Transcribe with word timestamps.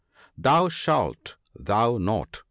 "That 0.45 0.71
shalt 0.71 1.35
thou 1.55 1.99
not! 1.99 2.39